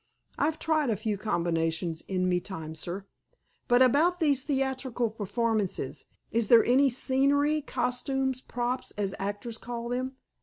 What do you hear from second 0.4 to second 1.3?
tried a few